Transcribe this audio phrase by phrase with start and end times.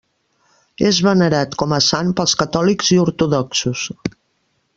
[0.87, 3.85] És venerat com a sant pels catòlics i ortodoxos.